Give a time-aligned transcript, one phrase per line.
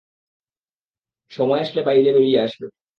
[1.31, 2.65] সময় আসলে বাইরে বেরিয়ে আসবে।